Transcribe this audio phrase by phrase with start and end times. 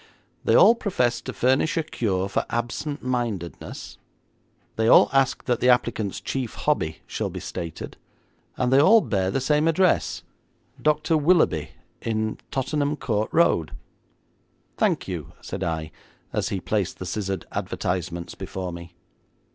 [0.43, 3.99] They all profess to furnish a cure for absent mindedness;
[4.75, 7.97] they all ask that the applicant's chief hobby shall be stated,
[8.57, 10.23] and they all bear the same address:
[10.81, 11.15] Dr.
[11.17, 11.69] Willoughby,
[12.01, 13.73] in Tottenham Court Road.'
[14.75, 15.91] 'Thank you,' said I,
[16.33, 18.95] as he placed the scissored advertisements before me.